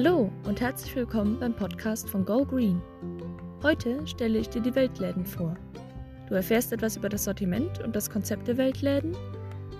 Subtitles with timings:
[0.00, 2.80] Hallo und herzlich willkommen beim Podcast von Go Green.
[3.64, 5.56] Heute stelle ich dir die Weltläden vor.
[6.28, 9.16] Du erfährst etwas über das Sortiment und das Konzept der Weltläden,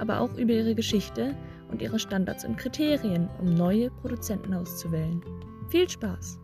[0.00, 1.36] aber auch über ihre Geschichte
[1.70, 5.22] und ihre Standards und Kriterien, um neue Produzenten auszuwählen.
[5.68, 6.40] Viel Spaß!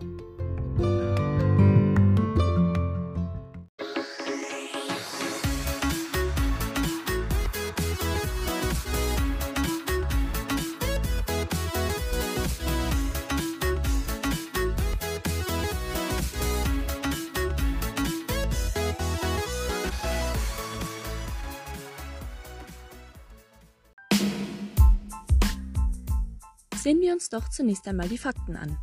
[26.85, 28.77] Sehen wir uns doch zunächst einmal die Fakten an.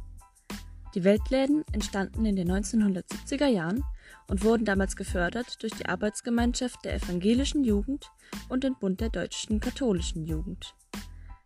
[0.96, 3.84] Die Weltläden entstanden in den 1970er Jahren
[4.28, 8.10] und wurden damals gefördert durch die Arbeitsgemeinschaft der evangelischen Jugend
[8.50, 10.74] und den Bund der deutschen katholischen Jugend.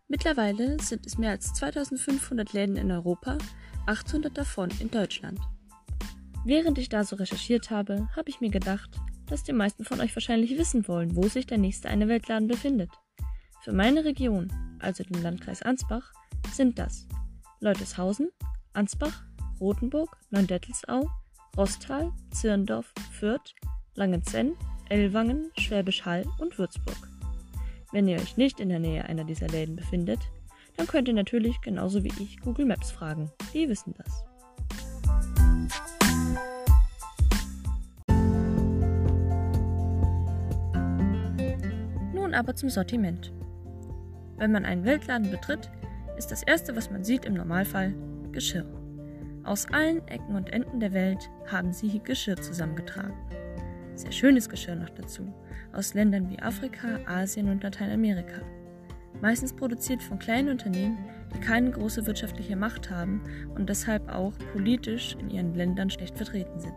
[0.08, 3.36] Mittlerweile sind es mehr als 2500 Läden in Europa,
[3.84, 5.38] 800 davon in Deutschland.
[6.46, 10.16] Während ich da so recherchiert habe, habe ich mir gedacht, dass die meisten von euch
[10.16, 12.92] wahrscheinlich wissen wollen, wo sich der nächste eine Weltladen befindet.
[13.62, 16.14] Für meine Region, also den Landkreis Ansbach,
[16.52, 17.06] sind das
[17.60, 18.30] Leuteshausen,
[18.72, 19.24] Ansbach,
[19.60, 21.10] Rothenburg, Neudettelsau,
[21.56, 23.54] Rostal, Zirndorf, Fürth,
[23.94, 24.52] Langenzenn,
[24.88, 27.08] Ellwangen, Schwäbisch Hall und Würzburg.
[27.92, 30.20] Wenn ihr euch nicht in der Nähe einer dieser Läden befindet,
[30.76, 33.30] dann könnt ihr natürlich genauso wie ich Google Maps fragen.
[33.54, 34.24] Die wissen das.
[42.12, 43.32] Nun aber zum Sortiment.
[44.36, 45.70] Wenn man einen Weltladen betritt,
[46.16, 47.94] ist das Erste, was man sieht im Normalfall,
[48.32, 48.66] Geschirr.
[49.44, 53.14] Aus allen Ecken und Enden der Welt haben sie Geschirr zusammengetragen.
[53.94, 55.32] Sehr schönes Geschirr noch dazu,
[55.72, 58.40] aus Ländern wie Afrika, Asien und Lateinamerika.
[59.22, 60.98] Meistens produziert von kleinen Unternehmen,
[61.34, 63.22] die keine große wirtschaftliche Macht haben
[63.54, 66.74] und deshalb auch politisch in ihren Ländern schlecht vertreten sind.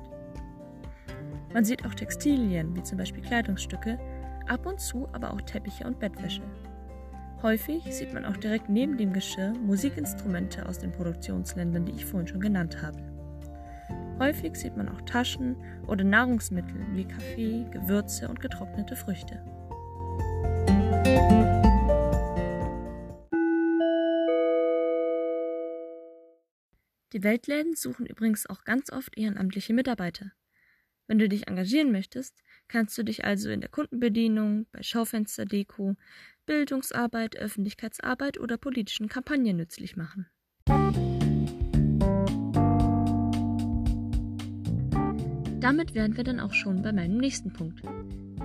[1.53, 3.97] Man sieht auch Textilien, wie zum Beispiel Kleidungsstücke,
[4.47, 6.43] ab und zu aber auch Teppiche und Bettwäsche.
[7.41, 12.27] Häufig sieht man auch direkt neben dem Geschirr Musikinstrumente aus den Produktionsländern, die ich vorhin
[12.27, 12.97] schon genannt habe.
[14.19, 15.55] Häufig sieht man auch Taschen
[15.87, 19.41] oder Nahrungsmittel wie Kaffee, Gewürze und getrocknete Früchte.
[27.13, 30.33] Die Weltläden suchen übrigens auch ganz oft ehrenamtliche Mitarbeiter.
[31.07, 35.95] Wenn du dich engagieren möchtest, kannst du dich also in der Kundenbedienung, bei Schaufensterdeko,
[36.49, 40.25] Bildungsarbeit, Öffentlichkeitsarbeit oder politischen Kampagnen nützlich machen.
[45.59, 47.83] Damit wären wir dann auch schon bei meinem nächsten Punkt.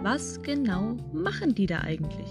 [0.02, 2.28] Was genau machen die da eigentlich?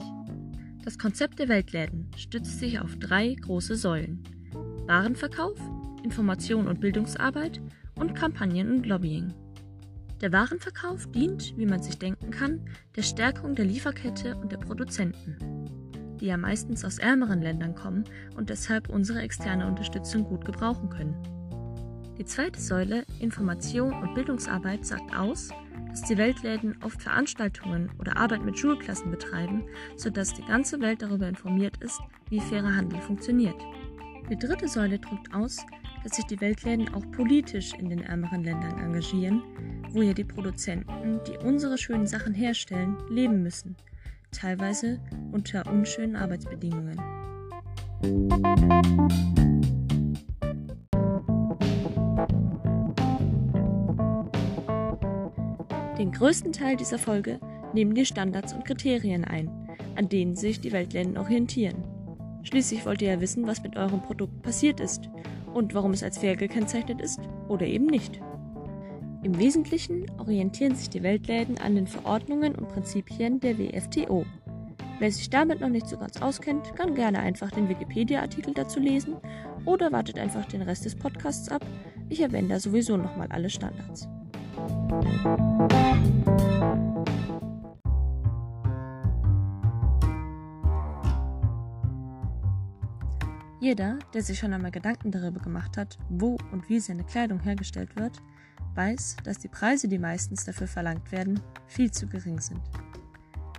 [0.83, 4.22] Das Konzept der Weltläden stützt sich auf drei große Säulen.
[4.85, 5.57] Warenverkauf,
[6.03, 7.59] Information und Bildungsarbeit
[7.95, 9.33] und Kampagnen und Lobbying.
[10.22, 12.62] Der Warenverkauf dient, wie man sich denken kann,
[12.96, 15.38] der Stärkung der Lieferkette und der Produzenten
[16.24, 18.06] die ja meistens aus ärmeren Ländern kommen
[18.38, 21.16] und deshalb unsere externe Unterstützung gut gebrauchen können.
[22.18, 25.50] Die zweite Säule, Information und Bildungsarbeit, sagt aus,
[25.90, 29.66] dass die Weltläden oft Veranstaltungen oder Arbeit mit Schulklassen betreiben,
[29.97, 32.00] sodass die ganze Welt darüber informiert ist,
[32.30, 33.59] wie fairer Handel funktioniert.
[34.30, 35.57] Die dritte Säule drückt aus,
[36.03, 39.41] dass sich die Weltläden auch politisch in den ärmeren Ländern engagieren,
[39.91, 43.75] wo ja die Produzenten, die unsere schönen Sachen herstellen, leben müssen–
[44.33, 44.99] teilweise
[45.31, 46.99] unter unschönen Arbeitsbedingungen.
[55.97, 57.39] Den größten Teil dieser Folge
[57.73, 59.49] nehmen die Standards und Kriterien ein,
[59.95, 61.83] an denen sich die Weltländer orientieren.
[62.43, 65.09] Schließlich wollt ihr ja wissen, was mit eurem Produkt passiert ist
[65.53, 68.21] und warum es als fair gekennzeichnet ist oder eben nicht.
[69.23, 74.25] Im Wesentlichen orientieren sich die Weltläden an den Verordnungen und Prinzipien der WFTO.
[74.99, 79.15] Wer sich damit noch nicht so ganz auskennt, kann gerne einfach den Wikipedia-Artikel dazu lesen
[79.65, 81.65] oder wartet einfach den Rest des Podcasts ab.
[82.09, 84.07] Ich erwähne da sowieso nochmal alle Standards.
[93.63, 97.95] Jeder, der sich schon einmal Gedanken darüber gemacht hat, wo und wie seine Kleidung hergestellt
[97.95, 98.21] wird,
[98.75, 102.60] weiß, dass die Preise, die meistens dafür verlangt werden, viel zu gering sind.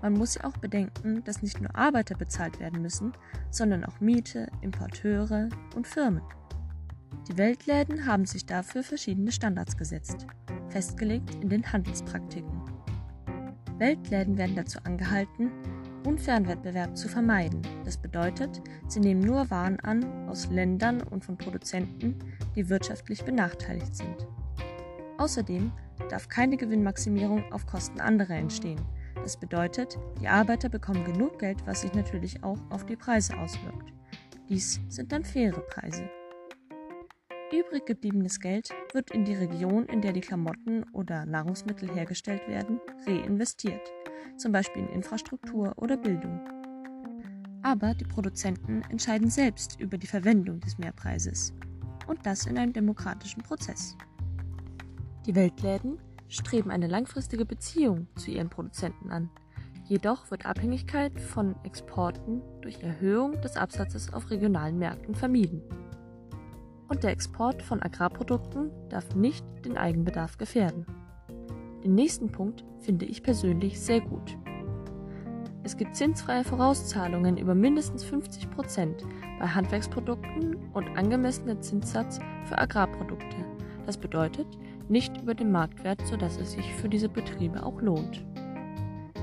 [0.02, 3.14] Man muss ja auch bedenken, dass nicht nur Arbeiter bezahlt werden müssen,
[3.50, 6.20] sondern auch Miete, Importeure und Firmen.
[7.26, 10.26] Die Weltläden haben sich dafür verschiedene Standards gesetzt,
[10.68, 12.60] festgelegt in den Handelspraktiken.
[13.78, 15.50] Weltläden werden dazu angehalten,
[16.06, 17.62] unfairen Wettbewerb zu vermeiden.
[17.84, 22.18] Das bedeutet, sie nehmen nur Waren an aus Ländern und von Produzenten,
[22.54, 24.26] die wirtschaftlich benachteiligt sind.
[25.18, 25.72] Außerdem
[26.10, 28.80] darf keine Gewinnmaximierung auf Kosten anderer entstehen.
[29.22, 33.92] Das bedeutet, die Arbeiter bekommen genug Geld, was sich natürlich auch auf die Preise auswirkt.
[34.48, 36.08] Dies sind dann faire Preise.
[37.52, 42.80] Übrig gebliebenes Geld wird in die Region, in der die Klamotten oder Nahrungsmittel hergestellt werden,
[43.06, 43.92] reinvestiert,
[44.36, 46.40] zum Beispiel in Infrastruktur oder Bildung.
[47.62, 51.54] Aber die Produzenten entscheiden selbst über die Verwendung des Mehrpreises
[52.06, 53.96] und das in einem demokratischen Prozess.
[55.26, 59.30] Die Weltläden streben eine langfristige Beziehung zu ihren Produzenten an.
[59.86, 65.62] Jedoch wird Abhängigkeit von Exporten durch Erhöhung des Absatzes auf regionalen Märkten vermieden.
[66.88, 70.86] Und der Export von Agrarprodukten darf nicht den Eigenbedarf gefährden.
[71.84, 74.38] Den nächsten Punkt finde ich persönlich sehr gut.
[75.64, 79.04] Es gibt zinsfreie Vorauszahlungen über mindestens 50 Prozent
[79.38, 83.36] bei Handwerksprodukten und angemessenen Zinssatz für Agrarprodukte.
[83.84, 84.46] Das bedeutet,
[84.88, 88.24] nicht über den Marktwert, sodass es sich für diese Betriebe auch lohnt.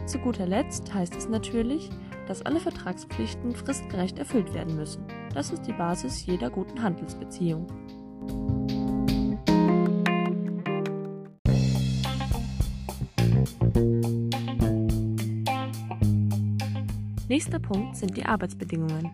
[0.06, 1.90] Zu guter Letzt heißt es natürlich,
[2.28, 5.04] dass alle Vertragspflichten fristgerecht erfüllt werden müssen.
[5.34, 7.66] Das ist die Basis jeder guten Handelsbeziehung.
[17.32, 19.10] Nächster Punkt sind die Arbeitsbedingungen.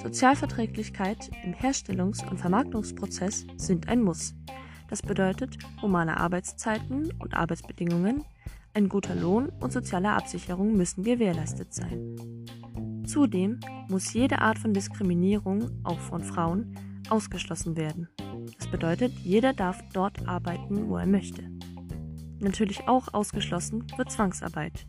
[0.00, 4.36] Sozialverträglichkeit im Herstellungs- und Vermarktungsprozess sind ein Muss.
[4.88, 8.22] Das bedeutet humane Arbeitszeiten und Arbeitsbedingungen,
[8.72, 12.14] ein guter Lohn und soziale Absicherung müssen gewährleistet sein.
[13.04, 16.72] Zudem muss jede Art von Diskriminierung, auch von Frauen,
[17.10, 18.08] ausgeschlossen werden.
[18.58, 21.42] Das bedeutet, jeder darf dort arbeiten, wo er möchte.
[22.38, 24.86] Natürlich auch ausgeschlossen wird Zwangsarbeit.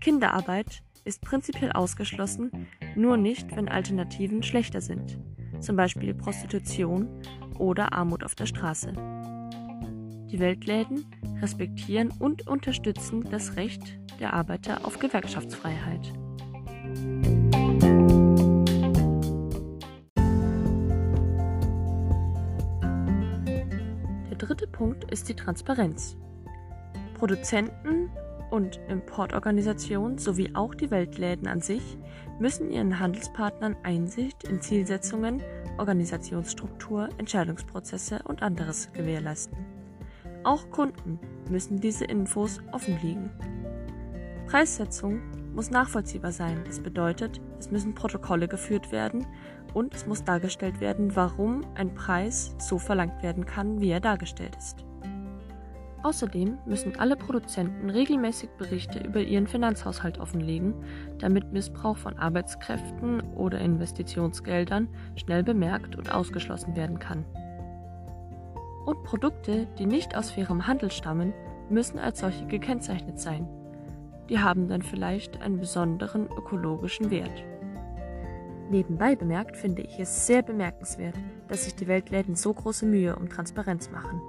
[0.00, 5.18] Kinderarbeit ist prinzipiell ausgeschlossen, nur nicht, wenn Alternativen schlechter sind,
[5.58, 7.08] zum Beispiel Prostitution
[7.58, 8.92] oder Armut auf der Straße.
[10.30, 11.06] Die Weltläden
[11.40, 16.12] respektieren und unterstützen das Recht der Arbeiter auf Gewerkschaftsfreiheit.
[24.30, 26.18] Der dritte Punkt ist die Transparenz.
[27.14, 28.10] Produzenten
[28.50, 31.98] und Importorganisationen sowie auch die Weltläden an sich
[32.38, 35.42] müssen ihren Handelspartnern Einsicht in Zielsetzungen
[35.78, 39.58] Organisationsstruktur, Entscheidungsprozesse und anderes gewährleisten.
[40.44, 41.18] Auch Kunden
[41.50, 43.30] müssen diese Infos offenlegen.
[44.46, 45.20] Preissetzung
[45.54, 46.62] muss nachvollziehbar sein.
[46.66, 49.26] Das bedeutet, es müssen Protokolle geführt werden
[49.74, 54.56] und es muss dargestellt werden, warum ein Preis so verlangt werden kann, wie er dargestellt
[54.56, 54.87] ist.
[56.08, 60.72] Außerdem müssen alle Produzenten regelmäßig Berichte über ihren Finanzhaushalt offenlegen,
[61.18, 67.26] damit Missbrauch von Arbeitskräften oder Investitionsgeldern schnell bemerkt und ausgeschlossen werden kann.
[68.86, 71.34] Und Produkte, die nicht aus fairem Handel stammen,
[71.68, 73.46] müssen als solche gekennzeichnet sein.
[74.30, 77.44] Die haben dann vielleicht einen besonderen ökologischen Wert.
[78.70, 81.16] Nebenbei bemerkt finde ich es sehr bemerkenswert,
[81.48, 84.22] dass sich die Weltläden so große Mühe um Transparenz machen.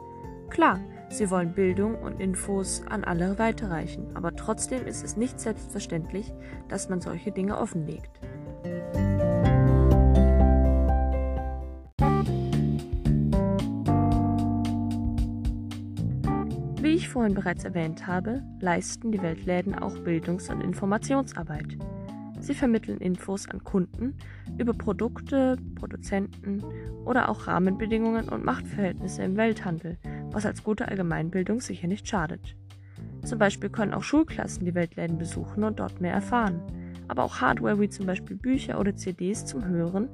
[0.49, 0.79] Klar,
[1.09, 6.33] sie wollen Bildung und Infos an alle weiterreichen, aber trotzdem ist es nicht selbstverständlich,
[6.67, 8.19] dass man solche Dinge offenlegt.
[16.81, 21.77] Wie ich vorhin bereits erwähnt habe, leisten die Weltläden auch Bildungs- und Informationsarbeit.
[22.39, 24.15] Sie vermitteln Infos an Kunden
[24.57, 26.63] über Produkte, Produzenten
[27.05, 29.97] oder auch Rahmenbedingungen und Machtverhältnisse im Welthandel,
[30.31, 32.55] was als gute Allgemeinbildung sicher nicht schadet.
[33.23, 36.61] Zum Beispiel können auch Schulklassen die Weltläden besuchen und dort mehr erfahren.
[37.07, 40.09] Aber auch Hardware wie zum Beispiel Bücher oder CDs zum Hören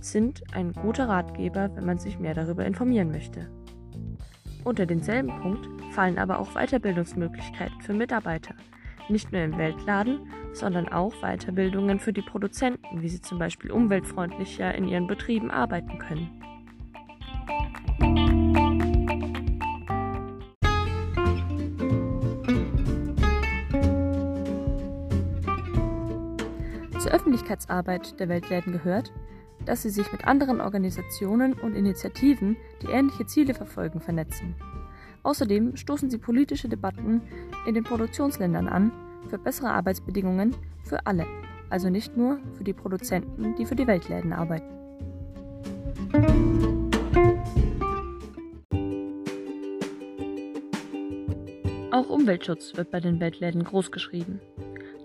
[0.00, 3.48] sind ein guter Ratgeber, wenn man sich mehr darüber informieren möchte.
[4.64, 8.54] Unter denselben Punkt fallen aber auch Weiterbildungsmöglichkeiten für Mitarbeiter,
[9.08, 10.20] nicht nur im Weltladen,
[10.52, 15.98] sondern auch Weiterbildungen für die Produzenten, wie sie zum Beispiel umweltfreundlicher in ihren Betrieben arbeiten
[15.98, 16.30] können.
[27.08, 29.14] Zur Öffentlichkeitsarbeit der Weltläden gehört,
[29.64, 34.54] dass sie sich mit anderen Organisationen und Initiativen, die ähnliche Ziele verfolgen, vernetzen.
[35.22, 37.22] Außerdem stoßen sie politische Debatten
[37.66, 38.92] in den Produktionsländern an
[39.30, 41.24] für bessere Arbeitsbedingungen für alle,
[41.70, 44.68] also nicht nur für die Produzenten, die für die Weltläden arbeiten.
[51.90, 54.42] Auch Umweltschutz wird bei den Weltläden großgeschrieben.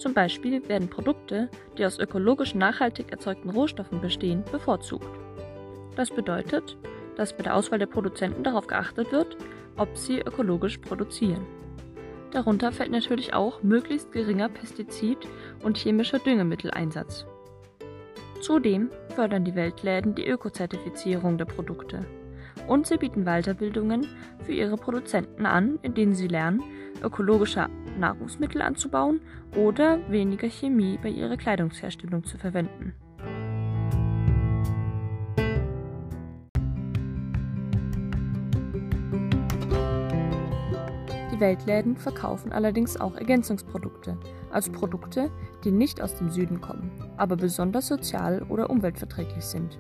[0.04, 5.08] Zum Beispiel werden Produkte, die aus ökologisch nachhaltig erzeugten Rohstoffen bestehen, bevorzugt.
[5.96, 6.76] Das bedeutet,
[7.16, 9.38] dass bei der Auswahl der Produzenten darauf geachtet wird,
[9.78, 11.46] ob sie ökologisch produzieren.
[12.32, 15.26] Darunter fällt natürlich auch möglichst geringer Pestizid-
[15.64, 17.26] und chemischer Düngemitteleinsatz.
[18.42, 22.06] Zudem fördern die Weltläden die Ökozertifizierung der Produkte.
[22.68, 24.06] Und sie bieten Weiterbildungen
[24.46, 26.62] für ihre Produzenten an, in denen sie lernen,
[27.02, 27.62] ökologische
[28.00, 29.22] Nahrungsmittel anzubauen
[29.56, 32.94] oder weniger Chemie bei ihrer Kleidungsherstellung zu verwenden.
[41.32, 44.18] Die Weltläden verkaufen allerdings auch Ergänzungsprodukte,
[44.52, 45.32] also Produkte,
[45.64, 49.80] die nicht aus dem Süden kommen, aber besonders sozial oder umweltverträglich sind.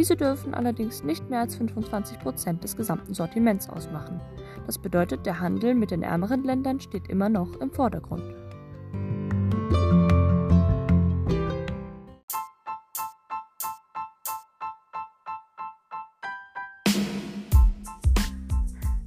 [0.00, 4.18] Diese dürfen allerdings nicht mehr als 25 Prozent des gesamten Sortiments ausmachen.
[4.64, 8.24] Das bedeutet, der Handel mit den ärmeren Ländern steht immer noch im Vordergrund.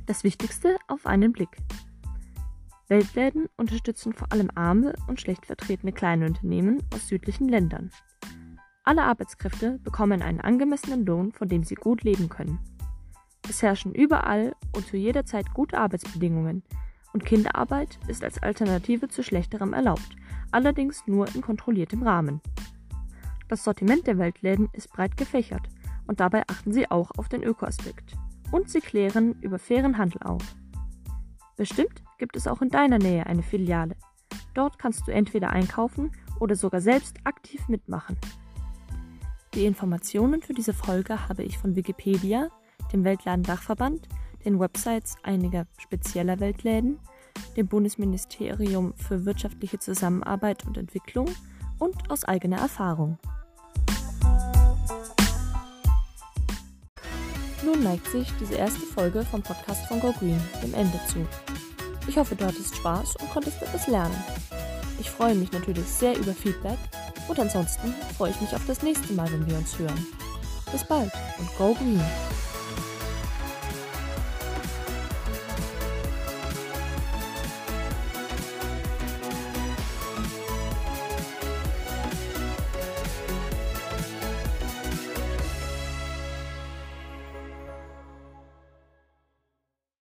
[0.05, 1.57] Das Wichtigste auf einen Blick.
[2.88, 7.89] Weltläden unterstützen vor allem arme und schlecht vertretene kleine Unternehmen aus südlichen Ländern.
[8.85, 12.59] Alle Arbeitskräfte bekommen einen angemessenen Lohn, von dem sie gut leben können.
[13.47, 16.63] Es herrschen überall und zu jeder Zeit gute Arbeitsbedingungen
[17.13, 20.15] und Kinderarbeit ist als Alternative zu schlechterem erlaubt,
[20.51, 22.41] allerdings nur in kontrolliertem Rahmen.
[23.47, 25.67] Das Sortiment der Weltläden ist breit gefächert
[26.07, 28.17] und dabei achten sie auch auf den Ökoaspekt.
[28.51, 30.43] Und sie klären über fairen Handel auf.
[31.55, 33.95] Bestimmt gibt es auch in deiner Nähe eine Filiale.
[34.53, 38.17] Dort kannst du entweder einkaufen oder sogar selbst aktiv mitmachen.
[39.55, 42.50] Die Informationen für diese Folge habe ich von Wikipedia,
[42.91, 44.10] dem Weltladendachverband,
[44.43, 47.00] den Websites einiger spezieller Weltläden,
[47.55, 51.29] dem Bundesministerium für wirtschaftliche Zusammenarbeit und Entwicklung
[51.77, 53.19] und aus eigener Erfahrung.
[57.63, 61.25] Nun neigt sich diese erste Folge vom Podcast von Go Green dem Ende zu.
[62.07, 64.15] Ich hoffe, du hattest Spaß und konntest etwas lernen.
[65.00, 66.79] Ich freue mich natürlich sehr über Feedback
[67.27, 70.07] und ansonsten freue ich mich auf das nächste Mal, wenn wir uns hören.
[70.71, 72.01] Bis bald und Go Green!